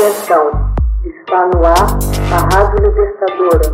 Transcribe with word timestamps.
Atenção, 0.00 0.72
está 1.04 1.46
no 1.48 1.62
ar 1.62 1.98
a 2.32 2.56
Rádio 2.56 2.86
Libertadora. 2.86 3.70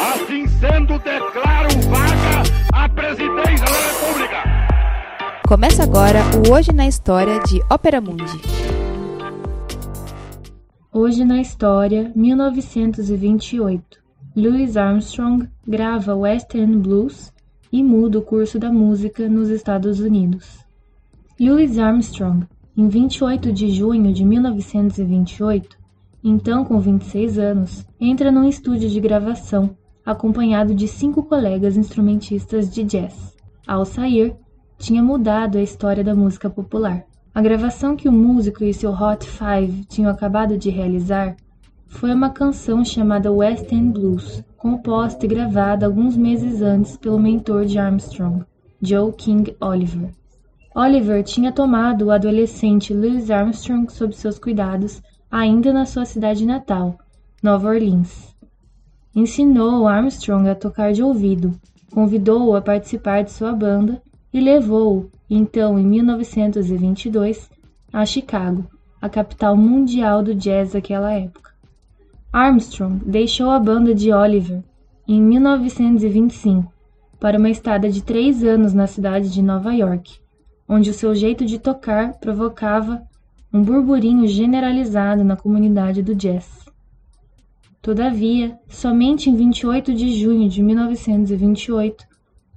Assim 0.00 0.46
sendo, 0.46 0.98
declaro 1.00 1.68
vaga 1.90 2.42
a 2.72 2.88
presidência 2.88 3.66
da 3.66 3.76
República. 3.90 4.36
Começa 5.46 5.82
agora 5.82 6.20
o 6.48 6.54
Hoje 6.54 6.72
na 6.72 6.86
História 6.86 7.38
de 7.40 7.60
Ópera 7.70 8.00
Mundi. 8.00 8.40
Hoje 10.90 11.26
na 11.26 11.42
História, 11.42 12.10
1928. 12.16 13.98
Louis 14.34 14.78
Armstrong 14.78 15.46
grava 15.68 16.16
West 16.16 16.54
End 16.54 16.78
Blues 16.78 17.30
e 17.70 17.84
muda 17.84 18.18
o 18.18 18.22
curso 18.22 18.58
da 18.58 18.72
música 18.72 19.28
nos 19.28 19.50
Estados 19.50 20.00
Unidos. 20.00 20.71
Louis 21.44 21.76
Armstrong, 21.76 22.46
em 22.76 22.86
28 22.86 23.52
de 23.52 23.68
junho 23.68 24.12
de 24.12 24.24
1928, 24.24 25.76
então 26.22 26.64
com 26.64 26.78
26 26.78 27.36
anos, 27.36 27.84
entra 28.00 28.30
num 28.30 28.48
estúdio 28.48 28.88
de 28.88 29.00
gravação, 29.00 29.76
acompanhado 30.06 30.72
de 30.72 30.86
cinco 30.86 31.24
colegas 31.24 31.76
instrumentistas 31.76 32.72
de 32.72 32.84
jazz. 32.84 33.36
Ao 33.66 33.84
sair, 33.84 34.36
tinha 34.78 35.02
mudado 35.02 35.58
a 35.58 35.62
história 35.62 36.04
da 36.04 36.14
música 36.14 36.48
popular. 36.48 37.04
A 37.34 37.42
gravação 37.42 37.96
que 37.96 38.08
o 38.08 38.12
músico 38.12 38.62
e 38.62 38.72
seu 38.72 38.92
Hot 38.92 39.26
Five 39.26 39.84
tinham 39.86 40.12
acabado 40.12 40.56
de 40.56 40.70
realizar 40.70 41.34
foi 41.88 42.14
uma 42.14 42.30
canção 42.30 42.84
chamada 42.84 43.32
West 43.32 43.72
End 43.72 43.90
Blues, 43.90 44.44
composta 44.56 45.26
e 45.26 45.28
gravada 45.28 45.86
alguns 45.86 46.16
meses 46.16 46.62
antes 46.62 46.96
pelo 46.96 47.18
mentor 47.18 47.64
de 47.64 47.80
Armstrong, 47.80 48.44
Joe 48.80 49.12
King 49.12 49.56
Oliver. 49.60 50.21
Oliver 50.74 51.22
tinha 51.22 51.52
tomado 51.52 52.06
o 52.06 52.10
adolescente 52.10 52.94
Louis 52.94 53.30
Armstrong 53.30 53.92
sob 53.92 54.16
seus 54.16 54.38
cuidados 54.38 55.02
ainda 55.30 55.70
na 55.70 55.84
sua 55.84 56.06
cidade 56.06 56.46
natal, 56.46 56.96
Nova 57.42 57.68
Orleans. 57.68 58.34
Ensinou 59.14 59.86
Armstrong 59.86 60.48
a 60.48 60.54
tocar 60.54 60.94
de 60.94 61.02
ouvido, 61.02 61.52
convidou-o 61.92 62.56
a 62.56 62.62
participar 62.62 63.22
de 63.22 63.32
sua 63.32 63.52
banda 63.52 64.00
e 64.32 64.40
levou-o, 64.40 65.10
então 65.28 65.78
em 65.78 65.86
1922, 65.86 67.50
a 67.92 68.06
Chicago, 68.06 68.64
a 68.98 69.10
capital 69.10 69.54
mundial 69.54 70.22
do 70.22 70.34
jazz 70.34 70.72
daquela 70.72 71.12
época. 71.12 71.50
Armstrong 72.32 73.04
deixou 73.04 73.50
a 73.50 73.58
banda 73.58 73.94
de 73.94 74.10
Oliver 74.10 74.64
em 75.06 75.20
1925 75.20 76.72
para 77.20 77.38
uma 77.38 77.50
estada 77.50 77.90
de 77.90 78.02
três 78.02 78.42
anos 78.42 78.72
na 78.72 78.86
cidade 78.86 79.30
de 79.30 79.42
Nova 79.42 79.74
York 79.74 80.22
onde 80.68 80.90
o 80.90 80.94
seu 80.94 81.14
jeito 81.14 81.44
de 81.44 81.58
tocar 81.58 82.14
provocava 82.14 83.02
um 83.52 83.62
burburinho 83.62 84.26
generalizado 84.26 85.22
na 85.22 85.36
comunidade 85.36 86.02
do 86.02 86.14
jazz. 86.14 86.64
Todavia, 87.82 88.56
somente 88.68 89.28
em 89.28 89.34
28 89.34 89.92
de 89.92 90.12
junho 90.18 90.48
de 90.48 90.62
1928, 90.62 92.06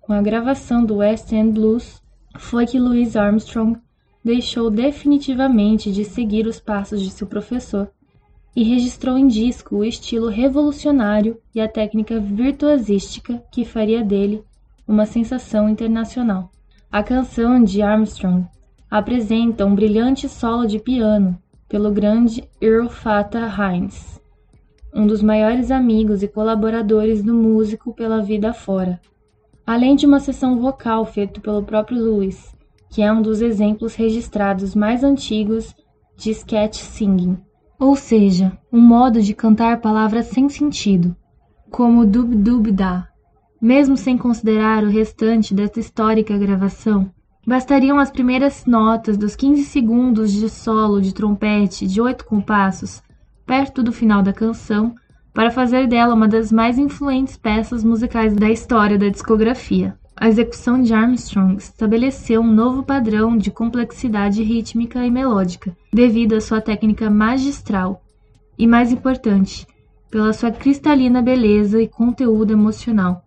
com 0.00 0.12
a 0.12 0.20
gravação 0.20 0.84
do 0.84 0.96
West 0.96 1.32
End 1.32 1.52
Blues, 1.52 2.02
foi 2.36 2.66
que 2.66 2.78
Louis 2.78 3.16
Armstrong 3.16 3.78
deixou 4.24 4.70
definitivamente 4.70 5.92
de 5.92 6.04
seguir 6.04 6.46
os 6.46 6.60
passos 6.60 7.00
de 7.00 7.10
seu 7.10 7.26
professor 7.26 7.90
e 8.54 8.62
registrou 8.62 9.16
em 9.16 9.26
disco 9.26 9.76
o 9.76 9.84
estilo 9.84 10.28
revolucionário 10.28 11.38
e 11.54 11.60
a 11.60 11.68
técnica 11.68 12.20
virtuosística 12.20 13.42
que 13.50 13.64
faria 13.64 14.04
dele 14.04 14.44
uma 14.86 15.06
sensação 15.06 15.68
internacional. 15.68 16.50
A 16.92 17.02
canção 17.02 17.64
de 17.64 17.80
Armstrong 17.80 18.46
apresenta 18.90 19.64
um 19.64 19.74
brilhante 19.74 20.28
solo 20.28 20.66
de 20.66 20.78
piano 20.78 21.38
pelo 21.66 21.90
grande 21.90 22.46
Earl 22.60 22.90
Fatah 22.90 23.48
Hines, 23.48 24.20
um 24.94 25.06
dos 25.06 25.22
maiores 25.22 25.70
amigos 25.70 26.22
e 26.22 26.28
colaboradores 26.28 27.22
do 27.22 27.32
músico 27.32 27.94
pela 27.94 28.20
vida 28.20 28.52
fora, 28.52 29.00
além 29.66 29.96
de 29.96 30.04
uma 30.04 30.20
sessão 30.20 30.60
vocal 30.60 31.06
feita 31.06 31.40
pelo 31.40 31.62
próprio 31.62 31.96
Lewis, 31.96 32.54
que 32.90 33.00
é 33.00 33.10
um 33.10 33.22
dos 33.22 33.40
exemplos 33.40 33.94
registrados 33.94 34.74
mais 34.74 35.02
antigos 35.02 35.74
de 36.14 36.30
sketch 36.32 36.76
singing, 36.76 37.38
ou 37.80 37.96
seja, 37.96 38.52
um 38.70 38.82
modo 38.82 39.22
de 39.22 39.32
cantar 39.32 39.80
palavras 39.80 40.26
sem 40.26 40.46
sentido, 40.50 41.16
como 41.70 42.04
dub 42.04 42.34
dub 42.34 42.70
da, 42.70 43.08
mesmo 43.62 43.96
sem 43.96 44.18
considerar 44.18 44.82
o 44.82 44.88
restante 44.88 45.54
desta 45.54 45.78
histórica 45.78 46.36
gravação, 46.36 47.08
bastariam 47.46 47.96
as 48.00 48.10
primeiras 48.10 48.66
notas 48.66 49.16
dos 49.16 49.36
15 49.36 49.62
segundos 49.62 50.32
de 50.32 50.48
solo 50.50 51.00
de 51.00 51.14
trompete 51.14 51.86
de 51.86 52.00
oito 52.00 52.24
compassos, 52.24 53.00
perto 53.46 53.80
do 53.80 53.92
final 53.92 54.20
da 54.20 54.32
canção, 54.32 54.96
para 55.32 55.52
fazer 55.52 55.86
dela 55.86 56.12
uma 56.12 56.26
das 56.26 56.50
mais 56.50 56.76
influentes 56.76 57.36
peças 57.36 57.84
musicais 57.84 58.34
da 58.34 58.50
história 58.50 58.98
da 58.98 59.08
discografia. 59.08 59.96
A 60.16 60.28
execução 60.28 60.82
de 60.82 60.92
Armstrong 60.92 61.56
estabeleceu 61.56 62.40
um 62.40 62.52
novo 62.52 62.82
padrão 62.82 63.36
de 63.36 63.50
complexidade 63.50 64.42
rítmica 64.42 65.06
e 65.06 65.10
melódica, 65.10 65.74
devido 65.92 66.34
à 66.34 66.40
sua 66.40 66.60
técnica 66.60 67.08
magistral 67.08 68.02
e, 68.58 68.66
mais 68.66 68.90
importante, 68.92 69.66
pela 70.10 70.32
sua 70.32 70.50
cristalina 70.50 71.22
beleza 71.22 71.80
e 71.80 71.88
conteúdo 71.88 72.52
emocional. 72.52 73.24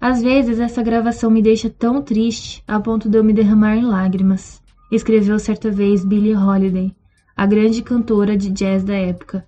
Às 0.00 0.22
vezes 0.22 0.58
essa 0.58 0.82
gravação 0.82 1.30
me 1.30 1.42
deixa 1.42 1.68
tão 1.68 2.00
triste 2.00 2.64
a 2.66 2.80
ponto 2.80 3.06
de 3.06 3.18
eu 3.18 3.22
me 3.22 3.34
derramar 3.34 3.76
em 3.76 3.84
lágrimas, 3.84 4.62
escreveu 4.90 5.38
certa 5.38 5.70
vez 5.70 6.02
Billie 6.02 6.34
Holiday, 6.34 6.96
a 7.36 7.44
grande 7.44 7.82
cantora 7.82 8.34
de 8.34 8.48
jazz 8.48 8.82
da 8.82 8.94
época. 8.94 9.44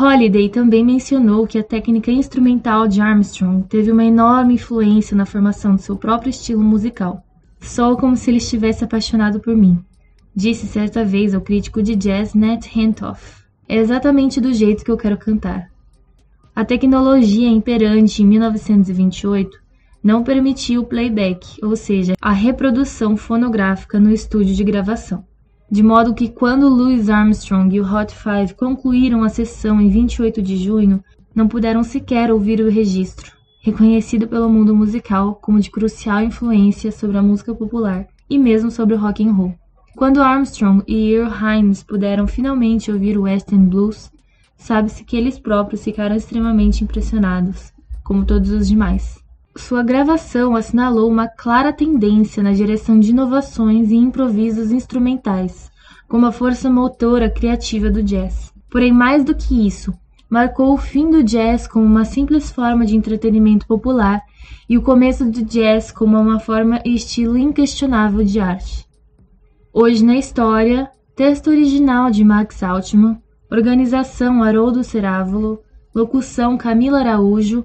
Holiday 0.00 0.48
também 0.48 0.82
mencionou 0.82 1.46
que 1.46 1.58
a 1.58 1.62
técnica 1.62 2.10
instrumental 2.10 2.88
de 2.88 3.02
Armstrong 3.02 3.66
teve 3.68 3.92
uma 3.92 4.04
enorme 4.04 4.54
influência 4.54 5.14
na 5.14 5.26
formação 5.26 5.74
de 5.76 5.82
seu 5.82 5.96
próprio 5.96 6.30
estilo 6.30 6.62
musical. 6.62 7.22
Sou 7.60 7.98
como 7.98 8.16
se 8.16 8.30
ele 8.30 8.38
estivesse 8.38 8.82
apaixonado 8.82 9.40
por 9.40 9.54
mim, 9.54 9.78
disse 10.34 10.66
certa 10.66 11.04
vez 11.04 11.34
ao 11.34 11.42
crítico 11.42 11.82
de 11.82 11.94
jazz 11.94 12.32
Nat 12.32 12.66
Hentoff. 12.74 13.44
É 13.68 13.76
exatamente 13.76 14.40
do 14.40 14.54
jeito 14.54 14.82
que 14.82 14.90
eu 14.90 14.96
quero 14.96 15.18
cantar. 15.18 15.70
A 16.54 16.64
tecnologia 16.64 17.48
imperante 17.48 18.22
em 18.22 18.26
1928 18.26 19.65
não 20.06 20.22
permitia 20.22 20.80
o 20.80 20.86
playback, 20.86 21.58
ou 21.60 21.74
seja, 21.74 22.14
a 22.22 22.30
reprodução 22.30 23.16
fonográfica 23.16 23.98
no 23.98 24.12
estúdio 24.12 24.54
de 24.54 24.62
gravação. 24.62 25.24
De 25.68 25.82
modo 25.82 26.14
que 26.14 26.28
quando 26.28 26.68
Louis 26.68 27.10
Armstrong 27.10 27.74
e 27.74 27.80
o 27.80 27.92
Hot 27.92 28.14
Five 28.14 28.54
concluíram 28.54 29.24
a 29.24 29.28
sessão 29.28 29.80
em 29.80 29.88
28 29.88 30.40
de 30.40 30.58
junho, 30.58 31.02
não 31.34 31.48
puderam 31.48 31.82
sequer 31.82 32.30
ouvir 32.30 32.60
o 32.60 32.70
registro, 32.70 33.32
reconhecido 33.60 34.28
pelo 34.28 34.48
mundo 34.48 34.76
musical 34.76 35.34
como 35.42 35.58
de 35.58 35.72
crucial 35.72 36.22
influência 36.22 36.92
sobre 36.92 37.18
a 37.18 37.22
música 37.22 37.52
popular 37.52 38.06
e 38.30 38.38
mesmo 38.38 38.70
sobre 38.70 38.94
o 38.94 38.98
rock 38.98 39.26
and 39.26 39.32
roll. 39.32 39.56
Quando 39.96 40.22
Armstrong 40.22 40.84
e 40.86 41.10
Earl 41.14 41.32
Hines 41.34 41.82
puderam 41.82 42.28
finalmente 42.28 42.92
ouvir 42.92 43.18
o 43.18 43.22
West 43.22 43.50
End 43.50 43.68
Blues, 43.68 44.12
sabe-se 44.56 45.02
que 45.02 45.16
eles 45.16 45.36
próprios 45.36 45.82
ficaram 45.82 46.14
extremamente 46.14 46.84
impressionados, 46.84 47.72
como 48.04 48.24
todos 48.24 48.52
os 48.52 48.68
demais. 48.68 49.25
Sua 49.56 49.82
gravação 49.82 50.54
assinalou 50.54 51.10
uma 51.10 51.26
clara 51.26 51.72
tendência 51.72 52.42
na 52.42 52.52
direção 52.52 53.00
de 53.00 53.10
inovações 53.10 53.90
e 53.90 53.96
improvisos 53.96 54.70
instrumentais, 54.70 55.70
como 56.06 56.26
a 56.26 56.32
força 56.32 56.68
motora 56.68 57.30
criativa 57.30 57.90
do 57.90 58.02
jazz. 58.02 58.52
Porém, 58.70 58.92
mais 58.92 59.24
do 59.24 59.34
que 59.34 59.66
isso, 59.66 59.94
marcou 60.28 60.74
o 60.74 60.76
fim 60.76 61.10
do 61.10 61.22
jazz 61.22 61.66
como 61.66 61.86
uma 61.86 62.04
simples 62.04 62.50
forma 62.50 62.84
de 62.84 62.96
entretenimento 62.96 63.66
popular 63.66 64.20
e 64.68 64.76
o 64.76 64.82
começo 64.82 65.24
do 65.24 65.42
jazz 65.42 65.90
como 65.90 66.20
uma 66.20 66.38
forma 66.38 66.80
e 66.84 66.94
estilo 66.94 67.38
inquestionável 67.38 68.22
de 68.22 68.38
arte. 68.38 68.86
Hoje 69.72 70.04
na 70.04 70.16
história, 70.16 70.90
texto 71.16 71.48
original 71.48 72.10
de 72.10 72.22
Max 72.22 72.62
Altman, 72.62 73.16
organização 73.50 74.42
Haroldo 74.42 74.84
Cerávulo, 74.84 75.60
locução 75.94 76.58
Camila 76.58 77.00
Araújo 77.00 77.64